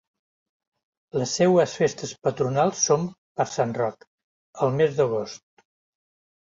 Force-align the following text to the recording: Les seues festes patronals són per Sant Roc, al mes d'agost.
Les 1.23 1.33
seues 1.39 1.75
festes 1.81 2.15
patronals 2.29 2.83
són 2.91 3.07
per 3.41 3.49
Sant 3.59 3.79
Roc, 3.83 4.09
al 4.67 4.77
mes 4.83 4.99
d'agost. 5.01 5.67